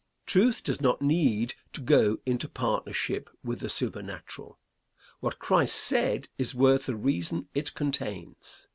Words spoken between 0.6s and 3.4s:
does not need to go into partnership